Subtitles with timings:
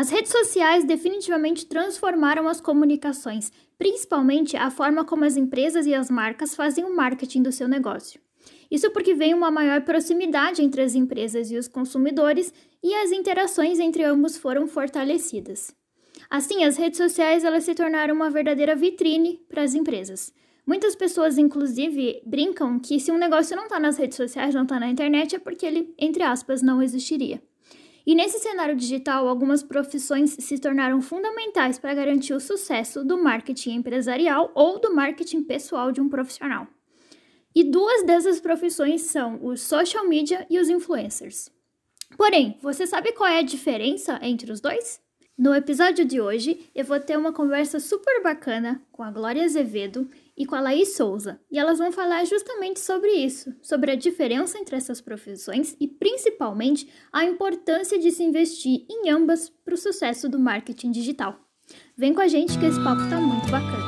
[0.00, 6.08] As redes sociais definitivamente transformaram as comunicações, principalmente a forma como as empresas e as
[6.08, 8.18] marcas fazem o marketing do seu negócio.
[8.70, 12.50] Isso porque vem uma maior proximidade entre as empresas e os consumidores
[12.82, 15.70] e as interações entre ambos foram fortalecidas.
[16.30, 20.32] Assim, as redes sociais elas se tornaram uma verdadeira vitrine para as empresas.
[20.66, 24.80] Muitas pessoas, inclusive, brincam que se um negócio não está nas redes sociais, não está
[24.80, 27.42] na internet, é porque ele, entre aspas, não existiria.
[28.10, 33.74] E nesse cenário digital, algumas profissões se tornaram fundamentais para garantir o sucesso do marketing
[33.74, 36.66] empresarial ou do marketing pessoal de um profissional.
[37.54, 41.52] E duas dessas profissões são os social media e os influencers.
[42.16, 45.00] Porém, você sabe qual é a diferença entre os dois?
[45.38, 50.10] No episódio de hoje, eu vou ter uma conversa super bacana com a Glória Azevedo
[50.40, 54.58] e com a Laís Souza, e elas vão falar justamente sobre isso, sobre a diferença
[54.58, 60.30] entre essas profissões e principalmente a importância de se investir em ambas para o sucesso
[60.30, 61.38] do marketing digital.
[61.94, 63.84] Vem com a gente que esse papo está muito bacana.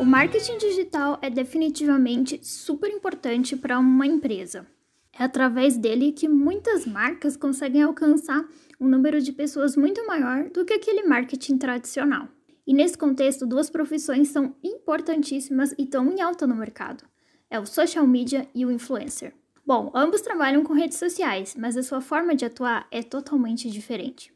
[0.00, 4.66] O marketing digital é definitivamente super importante para uma empresa.
[5.18, 8.46] É através dele que muitas marcas conseguem alcançar
[8.80, 12.28] um número de pessoas muito maior do que aquele marketing tradicional.
[12.66, 17.04] E nesse contexto, duas profissões são importantíssimas e estão em alta no mercado:
[17.50, 19.34] é o social media e o influencer.
[19.64, 24.32] Bom, ambos trabalham com redes sociais, mas a sua forma de atuar é totalmente diferente.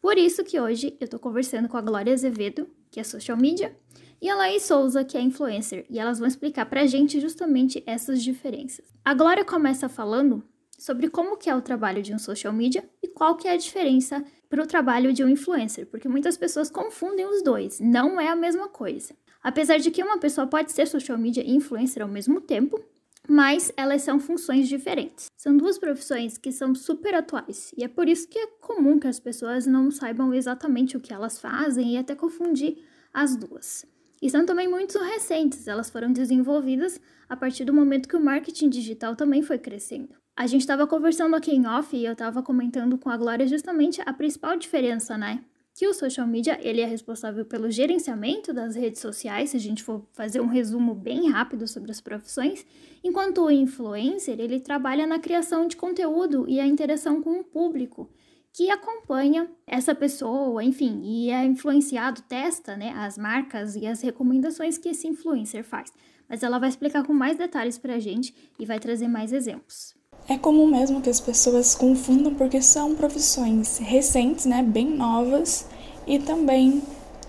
[0.00, 3.76] Por isso que hoje eu estou conversando com a Glória Azevedo, que é social media,
[4.20, 8.22] e a Laís Souza, que é influencer, e elas vão explicar pra gente justamente essas
[8.22, 8.86] diferenças.
[9.04, 10.42] A Glória começa falando
[10.78, 13.56] sobre como que é o trabalho de um social media e qual que é a
[13.56, 18.28] diferença para o trabalho de um influencer, porque muitas pessoas confundem os dois, não é
[18.28, 19.14] a mesma coisa.
[19.42, 22.82] Apesar de que uma pessoa pode ser social media e influencer ao mesmo tempo,
[23.28, 25.26] mas elas são funções diferentes.
[25.36, 29.06] São duas profissões que são super atuais e é por isso que é comum que
[29.06, 33.86] as pessoas não saibam exatamente o que elas fazem e até confundir as duas.
[34.24, 36.98] E são também muito recentes, elas foram desenvolvidas
[37.28, 40.14] a partir do momento que o marketing digital também foi crescendo.
[40.34, 44.00] A gente estava conversando aqui em off e eu estava comentando com a Glória justamente
[44.00, 45.44] a principal diferença, né?
[45.74, 49.82] Que o social media ele é responsável pelo gerenciamento das redes sociais, se a gente
[49.82, 52.64] for fazer um resumo bem rápido sobre as profissões,
[53.04, 58.08] enquanto o influencer ele trabalha na criação de conteúdo e a interação com o público
[58.54, 64.78] que acompanha essa pessoa, enfim, e é influenciado, testa né, as marcas e as recomendações
[64.78, 65.92] que esse influencer faz.
[66.28, 69.96] Mas ela vai explicar com mais detalhes para a gente e vai trazer mais exemplos.
[70.28, 75.66] É comum mesmo que as pessoas confundam porque são profissões recentes, né, bem novas
[76.06, 76.80] e também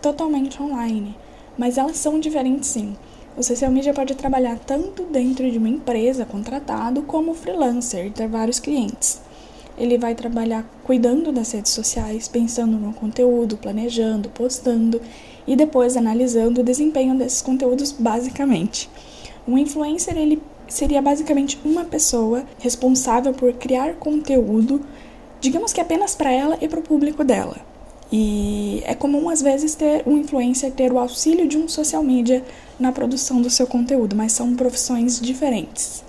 [0.03, 1.17] totalmente online.
[1.57, 2.95] Mas elas são diferentes sim.
[3.35, 8.27] O social media pode trabalhar tanto dentro de uma empresa contratado como freelancer e ter
[8.27, 9.24] vários clientes
[9.77, 15.01] ele vai trabalhar cuidando das redes sociais, pensando no conteúdo, planejando, postando
[15.47, 18.89] e depois analisando o desempenho desses conteúdos basicamente.
[19.47, 24.81] Um influencer ele seria basicamente uma pessoa responsável por criar conteúdo,
[25.39, 27.57] digamos que apenas para ela e para o público dela.
[28.11, 32.43] E é comum às vezes ter um influencer ter o auxílio de um social media
[32.79, 36.03] na produção do seu conteúdo, mas são profissões diferentes.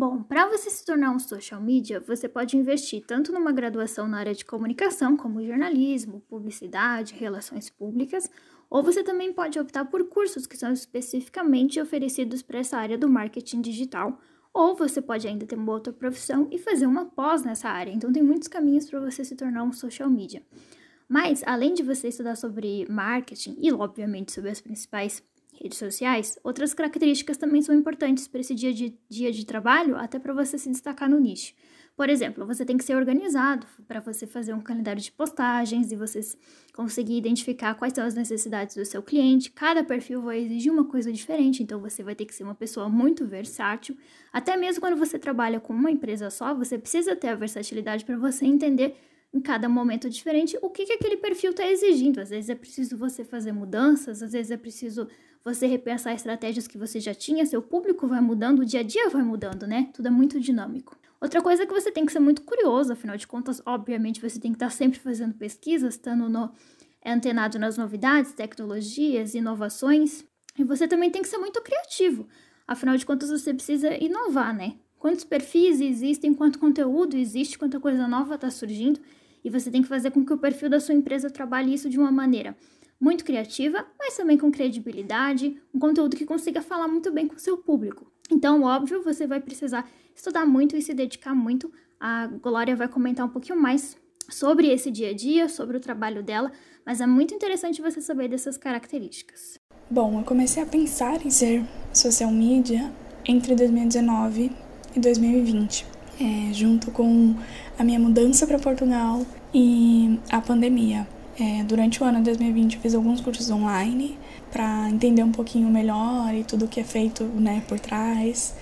[0.00, 4.20] Bom, para você se tornar um social media, você pode investir tanto numa graduação na
[4.20, 8.30] área de comunicação, como jornalismo, publicidade, relações públicas,
[8.70, 13.08] ou você também pode optar por cursos que são especificamente oferecidos para essa área do
[13.08, 14.20] marketing digital,
[14.54, 17.90] ou você pode ainda ter uma outra profissão e fazer uma pós nessa área.
[17.90, 20.44] Então, tem muitos caminhos para você se tornar um social media.
[21.08, 25.20] Mas, além de você estudar sobre marketing e, obviamente, sobre as principais
[25.60, 30.18] redes sociais, outras características também são importantes para esse dia de, dia de trabalho, até
[30.18, 31.54] para você se destacar no nicho.
[31.98, 35.96] Por exemplo, você tem que ser organizado para você fazer um calendário de postagens e
[35.96, 36.20] você
[36.72, 39.50] conseguir identificar quais são as necessidades do seu cliente.
[39.50, 42.88] Cada perfil vai exigir uma coisa diferente, então você vai ter que ser uma pessoa
[42.88, 43.96] muito versátil.
[44.32, 48.16] Até mesmo quando você trabalha com uma empresa só, você precisa ter a versatilidade para
[48.16, 48.94] você entender
[49.34, 52.20] em cada momento diferente o que, que aquele perfil está exigindo.
[52.20, 55.08] Às vezes é preciso você fazer mudanças, às vezes é preciso
[55.44, 59.08] você repensar estratégias que você já tinha, seu público vai mudando, o dia a dia
[59.08, 59.90] vai mudando, né?
[59.92, 60.96] Tudo é muito dinâmico.
[61.20, 64.38] Outra coisa é que você tem que ser muito curioso, afinal de contas, obviamente você
[64.38, 66.50] tem que estar sempre fazendo pesquisas, estando no,
[67.02, 70.24] é antenado nas novidades, tecnologias, inovações.
[70.56, 72.28] E você também tem que ser muito criativo,
[72.66, 74.76] afinal de contas você precisa inovar, né?
[74.98, 79.00] Quantos perfis existem, quanto conteúdo existe, quanta coisa nova está surgindo,
[79.44, 81.98] e você tem que fazer com que o perfil da sua empresa trabalhe isso de
[81.98, 82.56] uma maneira
[83.00, 87.40] muito criativa, mas também com credibilidade, um conteúdo que consiga falar muito bem com o
[87.40, 88.10] seu público.
[88.30, 91.72] Então, óbvio, você vai precisar estudar muito e se dedicar muito.
[92.00, 93.96] A Glória vai comentar um pouquinho mais
[94.28, 96.52] sobre esse dia a dia, sobre o trabalho dela,
[96.84, 99.58] mas é muito interessante você saber dessas características.
[99.90, 101.64] Bom, eu comecei a pensar em ser
[101.94, 102.92] social media
[103.24, 104.52] entre 2019
[104.94, 105.86] e 2020,
[106.20, 107.34] é, junto com
[107.78, 109.24] a minha mudança para Portugal
[109.54, 111.06] e a pandemia.
[111.40, 114.18] É, durante o ano de 2020 eu fiz alguns cursos online
[114.50, 118.54] para entender um pouquinho melhor e tudo o que é feito né, por trás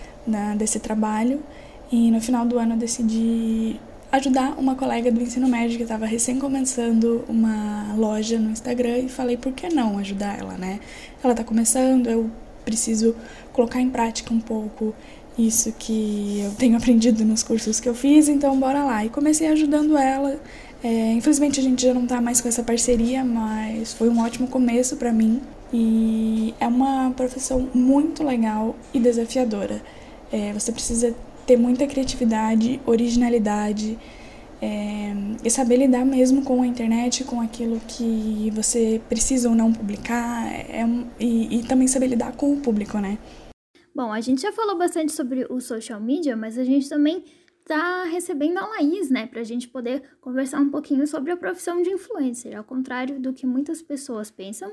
[0.59, 1.43] desse trabalho.
[1.91, 3.81] E no final do ano eu decidi
[4.13, 9.09] ajudar uma colega do ensino médio que estava recém começando uma loja no Instagram e
[9.09, 10.81] falei por que não ajudar ela, né?
[11.23, 12.31] Ela está começando, eu
[12.65, 13.15] preciso
[13.53, 14.95] colocar em prática um pouco
[15.39, 19.05] isso que eu tenho aprendido nos cursos que eu fiz, então bora lá.
[19.05, 20.41] E comecei ajudando ela.
[20.83, 24.47] É, infelizmente a gente já não tá mais com essa parceria, mas foi um ótimo
[24.47, 25.41] começo para mim
[25.73, 29.83] e é uma profissão muito legal e desafiadora.
[30.31, 31.15] É, você precisa
[31.47, 33.99] ter muita criatividade, originalidade
[34.61, 35.13] é,
[35.45, 40.47] e saber lidar mesmo com a internet, com aquilo que você precisa ou não publicar
[40.47, 40.85] é,
[41.21, 43.19] e, e também saber lidar com o público, né?
[43.95, 47.25] Bom, a gente já falou bastante sobre o social media, mas a gente também
[47.67, 51.91] tá recebendo a Laís, né, pra gente poder conversar um pouquinho sobre a profissão de
[51.91, 52.57] influencer.
[52.57, 54.73] Ao contrário do que muitas pessoas pensam,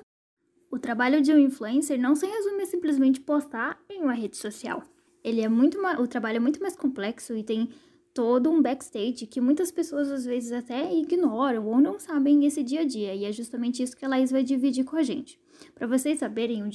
[0.72, 4.84] o trabalho de um influencer não se resume a simplesmente postar em uma rede social.
[5.24, 7.70] Ele é muito o trabalho é muito mais complexo e tem
[8.14, 12.82] todo um backstage que muitas pessoas às vezes até ignoram ou não sabem esse dia
[12.82, 15.40] a dia, e é justamente isso que a Laís vai dividir com a gente.
[15.74, 16.68] Para vocês saberem, o,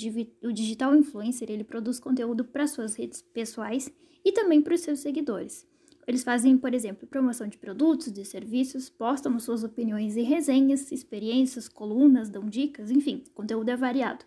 [0.49, 3.89] o digital influencer ele produz conteúdo para suas redes pessoais
[4.25, 5.68] e também para os seus seguidores.
[6.09, 11.69] Eles fazem, por exemplo, promoção de produtos, de serviços, postam suas opiniões e resenhas, experiências,
[11.69, 14.25] colunas, dão dicas, enfim, conteúdo é variado.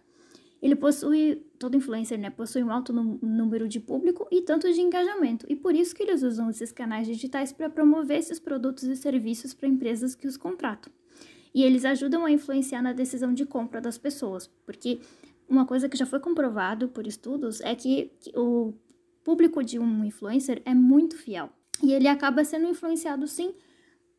[0.61, 5.47] Ele possui, todo influencer, né, possui um alto número de público e tanto de engajamento,
[5.49, 9.51] e por isso que eles usam esses canais digitais para promover esses produtos e serviços
[9.51, 10.93] para empresas que os contratam.
[11.51, 14.99] E eles ajudam a influenciar na decisão de compra das pessoas, porque
[15.49, 18.71] uma coisa que já foi comprovado por estudos é que o
[19.23, 21.49] público de um influencer é muito fiel.
[21.83, 23.53] E ele acaba sendo influenciado sim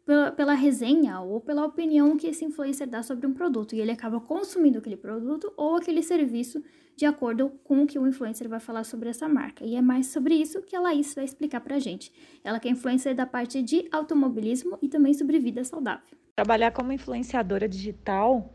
[0.04, 3.74] pela, pela, resenha ou pela opinião que esse influencer dá sobre um produto.
[3.74, 6.62] E ele acaba consumindo aquele produto ou aquele serviço
[6.96, 9.64] de acordo com o que o influencer vai falar sobre essa marca.
[9.64, 12.12] E é mais sobre isso que a Laís vai explicar pra gente.
[12.44, 16.16] Ela que é influencer da parte de automobilismo e também sobre vida saudável.
[16.36, 18.54] Trabalhar como influenciadora digital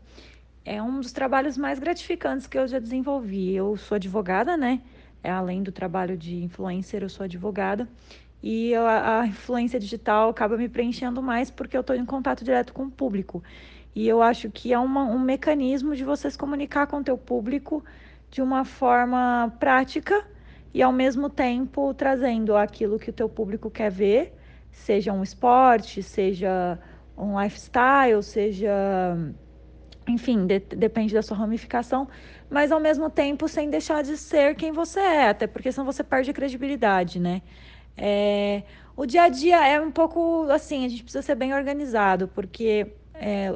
[0.64, 3.54] é um dos trabalhos mais gratificantes que eu já desenvolvi.
[3.54, 4.82] Eu sou advogada, né?
[5.22, 7.88] É, além do trabalho de influencer, eu sou advogada
[8.42, 12.72] e a, a influência digital acaba me preenchendo mais porque eu estou em contato direto
[12.72, 13.42] com o público.
[13.94, 17.18] E eu acho que é uma, um mecanismo de você se comunicar com o teu
[17.18, 17.84] público
[18.30, 20.24] de uma forma prática
[20.72, 24.34] e ao mesmo tempo trazendo aquilo que o teu público quer ver,
[24.70, 26.78] seja um esporte, seja
[27.16, 29.16] um lifestyle, seja
[30.06, 32.08] enfim, de, depende da sua ramificação,
[32.48, 36.02] mas ao mesmo tempo sem deixar de ser quem você é, até porque senão você
[36.02, 37.42] perde a credibilidade, né?
[37.98, 38.62] É,
[38.96, 42.92] o dia a dia é um pouco assim, a gente precisa ser bem organizado, porque
[43.14, 43.46] é,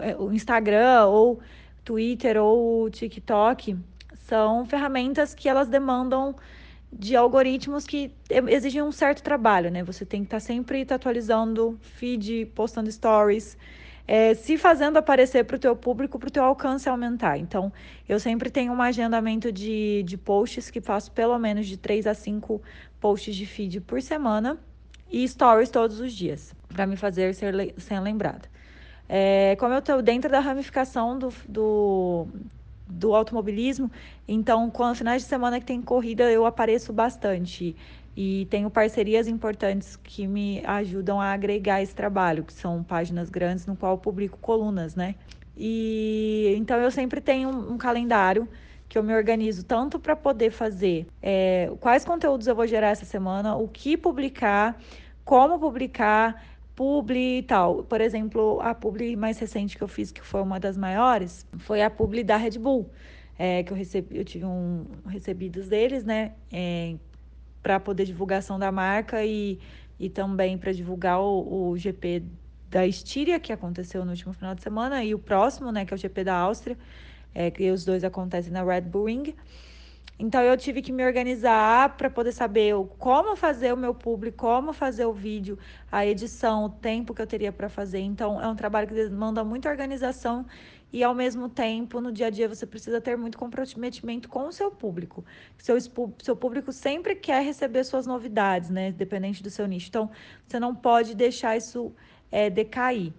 [0.00, 1.40] é, o Instagram ou
[1.84, 3.76] Twitter ou TikTok
[4.14, 6.34] são ferramentas que elas demandam
[6.92, 8.12] de algoritmos que
[8.48, 9.82] exigem um certo trabalho, né?
[9.82, 13.56] Você tem que estar tá sempre tá atualizando feed, postando stories,
[14.06, 17.38] é, se fazendo aparecer para o teu público, para o teu alcance aumentar.
[17.38, 17.72] Então,
[18.08, 22.14] eu sempre tenho um agendamento de, de posts que faço pelo menos de 3 a
[22.14, 22.60] 5
[23.00, 24.58] posts de feed por semana
[25.10, 27.54] e stories todos os dias, para me fazer ser,
[28.00, 28.50] lembrada.
[29.08, 32.26] É, como eu estou dentro da ramificação do, do,
[32.88, 33.90] do automobilismo,
[34.26, 37.76] então, quando finais de semana que tem corrida, eu apareço bastante.
[38.16, 43.66] E tenho parcerias importantes que me ajudam a agregar esse trabalho, que são páginas grandes
[43.66, 45.14] no qual publico colunas, né?
[45.56, 48.48] E então eu sempre tenho um, um calendário
[48.88, 53.06] que eu me organizo tanto para poder fazer é, quais conteúdos eu vou gerar essa
[53.06, 54.78] semana, o que publicar,
[55.24, 56.44] como publicar,
[56.76, 57.84] publi e tal.
[57.84, 61.82] Por exemplo, a publi mais recente que eu fiz, que foi uma das maiores, foi
[61.82, 62.90] a publi da Red Bull.
[63.38, 66.32] É, que eu recebi, eu tive um recebidos deles, né?
[66.52, 66.94] É,
[67.62, 69.58] para poder divulgação da marca e,
[69.98, 72.24] e também para divulgar o, o GP
[72.68, 75.96] da Estíria, que aconteceu no último final de semana, e o próximo, né, que é
[75.96, 76.76] o GP da Áustria
[77.34, 79.34] é, que os dois acontecem na Red Bull Ring.
[80.18, 84.72] Então eu tive que me organizar para poder saber como fazer o meu público, como
[84.72, 85.58] fazer o vídeo,
[85.90, 88.00] a edição, o tempo que eu teria para fazer.
[88.00, 90.46] Então é um trabalho que demanda muita organização
[90.92, 94.52] e ao mesmo tempo no dia a dia você precisa ter muito comprometimento com o
[94.52, 95.24] seu público.
[95.56, 95.76] Seu,
[96.22, 98.92] seu público sempre quer receber suas novidades, né?
[98.92, 99.88] Dependente do seu nicho.
[99.88, 100.10] Então
[100.46, 101.92] você não pode deixar isso
[102.30, 103.12] é, decair.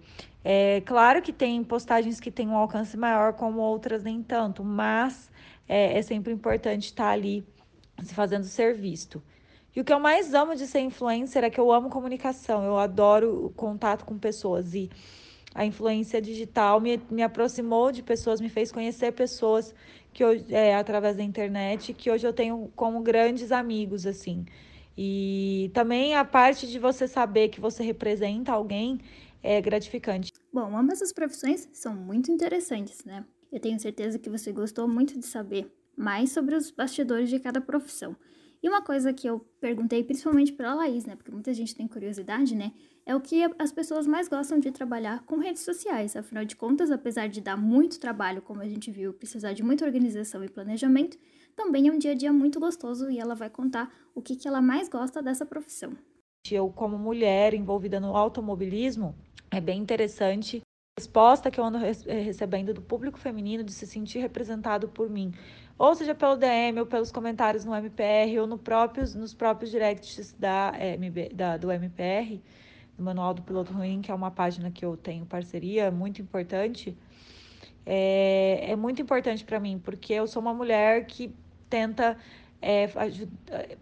[0.44, 5.30] É claro que tem postagens que têm um alcance maior, como outras nem tanto, mas
[5.68, 7.46] é, é sempre importante estar ali
[8.02, 9.22] se fazendo ser visto.
[9.74, 12.78] E o que eu mais amo de ser influencer é que eu amo comunicação, eu
[12.78, 14.88] adoro o contato com pessoas e
[15.54, 19.74] a influência digital me, me aproximou de pessoas, me fez conhecer pessoas
[20.12, 24.44] que é, através da internet, que hoje eu tenho como grandes amigos, assim.
[24.96, 29.00] E também a parte de você saber que você representa alguém
[29.42, 30.32] é gratificante.
[30.52, 33.24] Bom, ambas as profissões são muito interessantes, né?
[33.54, 37.60] Eu tenho certeza que você gostou muito de saber mais sobre os bastidores de cada
[37.60, 38.16] profissão.
[38.60, 41.86] E uma coisa que eu perguntei principalmente para a Laís, né, porque muita gente tem
[41.86, 42.72] curiosidade, né,
[43.06, 46.16] é o que as pessoas mais gostam de trabalhar com redes sociais.
[46.16, 49.84] Afinal de contas, apesar de dar muito trabalho, como a gente viu, precisar de muita
[49.84, 51.16] organização e planejamento,
[51.54, 54.48] também é um dia a dia muito gostoso e ela vai contar o que, que
[54.48, 55.92] ela mais gosta dessa profissão.
[56.50, 59.14] Eu, como mulher envolvida no automobilismo,
[59.48, 60.60] é bem interessante
[60.96, 65.32] resposta que eu ando eh, recebendo do público feminino de se sentir representado por mim,
[65.76, 70.32] ou seja pelo DM ou pelos comentários no MPR ou no próprios, nos próprios directs
[70.38, 72.40] da, MB, da, do MPR,
[72.96, 76.96] do Manual do Piloto Ruim, que é uma página que eu tenho parceria, muito importante.
[77.84, 81.34] É, é muito importante para mim, porque eu sou uma mulher que
[81.68, 82.16] tenta
[82.64, 82.88] é,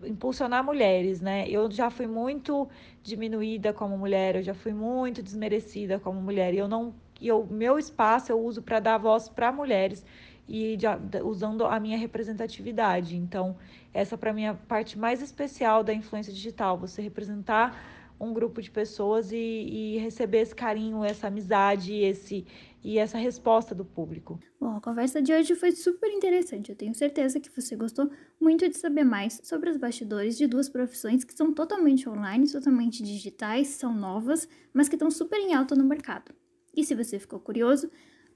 [0.05, 1.49] impulsionar mulheres, né?
[1.49, 2.69] Eu já fui muito
[3.03, 7.45] diminuída como mulher, eu já fui muito desmerecida como mulher, e eu não, e o
[7.45, 10.05] meu espaço eu uso para dar voz para mulheres
[10.49, 10.87] e de,
[11.23, 13.17] usando a minha representatividade.
[13.17, 13.57] Então,
[13.95, 17.81] essa para mim é a parte mais especial da influência digital, você representar
[18.19, 22.45] um grupo de pessoas e, e receber esse carinho, essa amizade, esse
[22.85, 24.41] e essa resposta do público.
[24.61, 26.71] Bom, a conversa de hoje foi super interessante.
[26.71, 28.11] Eu tenho certeza que você gostou
[28.41, 33.03] muito de saber mais sobre os bastidores de duas profissões que são totalmente online, totalmente
[33.03, 36.35] digitais, são novas, mas que estão super em alta no mercado.
[36.77, 37.91] E se você ficou curioso,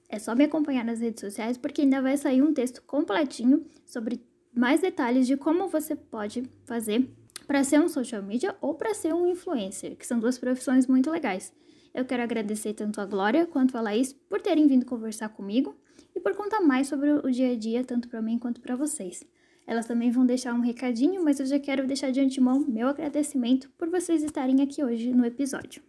[0.09, 4.25] é só me acompanhar nas redes sociais porque ainda vai sair um texto completinho sobre
[4.55, 7.09] mais detalhes de como você pode fazer
[7.47, 11.11] para ser um social media ou para ser um influencer, que são duas profissões muito
[11.11, 11.53] legais.
[11.97, 15.75] Eu quero agradecer tanto a Glória quanto a Laís por terem vindo conversar comigo
[16.15, 19.25] e por contar mais sobre o dia a dia, tanto para mim quanto para vocês.
[19.67, 23.71] Elas também vão deixar um recadinho, mas eu já quero deixar de antemão meu agradecimento
[23.79, 25.83] por vocês estarem aqui hoje no episódio.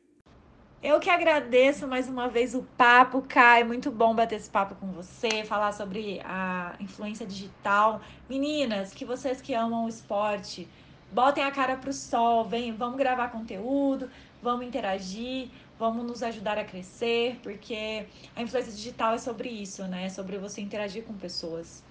[0.81, 3.65] Eu que agradeço mais uma vez o papo, Kai.
[3.65, 7.99] Muito bom bater esse papo com você, falar sobre a influência digital.
[8.29, 10.69] Meninas, que vocês que amam o esporte,
[11.11, 14.09] botem a cara pro sol, vem, vamos gravar conteúdo,
[14.41, 15.49] vamos interagir
[15.79, 18.05] vamos nos ajudar a crescer, porque
[18.35, 20.05] a influência digital é sobre isso, né?
[20.05, 21.83] É sobre você interagir com pessoas.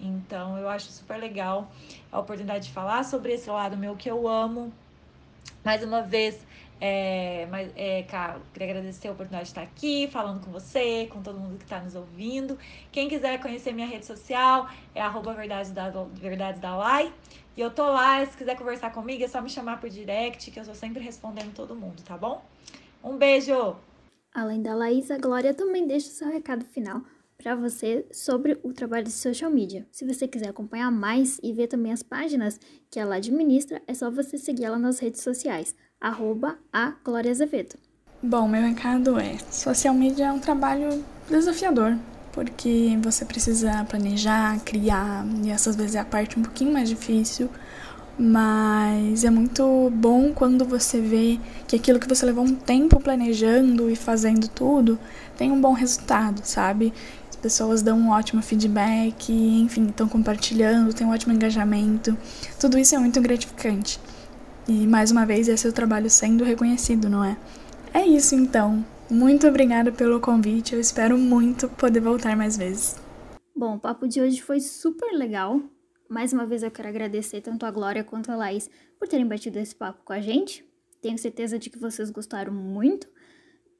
[0.00, 1.70] Então, eu acho super legal
[2.10, 4.72] a oportunidade de falar sobre esse lado meu que eu amo.
[5.64, 6.44] Mais uma vez,
[6.80, 8.02] é, mas, é,
[8.52, 11.80] queria agradecer a oportunidade de estar aqui falando com você, com todo mundo que está
[11.80, 12.58] nos ouvindo.
[12.90, 15.02] Quem quiser conhecer minha rede social é
[15.34, 17.12] verdades da, da Lai.
[17.56, 20.58] E eu tô lá, se quiser conversar comigo, é só me chamar por direct, que
[20.58, 22.42] eu estou sempre respondendo todo mundo, tá bom?
[23.04, 23.76] Um beijo!
[24.32, 27.02] Além da Laís, a Glória também deixa seu recado final
[27.36, 29.86] para você sobre o trabalho de social media.
[29.92, 32.58] Se você quiser acompanhar mais e ver também as páginas
[32.90, 37.76] que ela administra, é só você seguir ela nas redes sociais, arroba a Glória Azevedo.
[38.22, 41.98] Bom, meu recado é, social media é um trabalho desafiador,
[42.32, 47.50] porque você precisa planejar, criar, e essas vezes é a parte um pouquinho mais difícil,
[48.18, 53.90] mas é muito bom quando você vê que aquilo que você levou um tempo planejando
[53.90, 54.98] e fazendo tudo
[55.36, 56.92] tem um bom resultado, sabe?
[57.28, 62.16] As pessoas dão um ótimo feedback, enfim, estão compartilhando, tem um ótimo engajamento.
[62.60, 64.00] Tudo isso é muito gratificante.
[64.68, 67.36] E mais uma vez é seu trabalho sendo reconhecido, não é?
[67.92, 68.84] É isso então.
[69.10, 70.74] Muito obrigada pelo convite.
[70.74, 72.96] Eu espero muito poder voltar mais vezes.
[73.54, 75.60] Bom, o papo de hoje foi super legal.
[76.08, 78.68] Mais uma vez eu quero agradecer tanto a Glória quanto a Laís
[78.98, 80.64] por terem batido esse papo com a gente.
[81.00, 83.08] Tenho certeza de que vocês gostaram muito.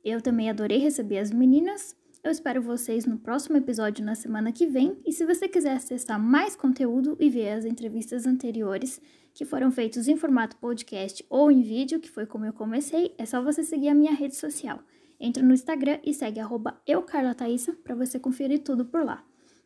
[0.03, 1.97] Eu também adorei receber as meninas.
[2.23, 4.99] Eu espero vocês no próximo episódio na semana que vem.
[5.05, 9.01] E se você quiser acessar mais conteúdo e ver as entrevistas anteriores
[9.35, 13.27] que foram feitas em formato podcast ou em vídeo, que foi como eu comecei, é
[13.27, 14.83] só você seguir a minha rede social.
[15.21, 16.81] Entra no Instagram e segue arroba
[17.83, 19.25] para você conferir tudo por lá.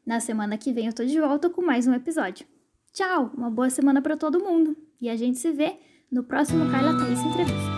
[0.09, 2.47] Na semana que vem eu tô de volta com mais um episódio.
[2.95, 5.77] Tchau, uma boa semana para todo mundo e a gente se vê
[6.11, 7.78] no próximo Carla Thaís Entrevista.